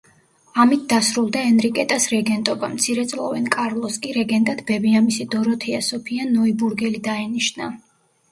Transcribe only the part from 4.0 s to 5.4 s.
კი რეგენტად ბებიამისი,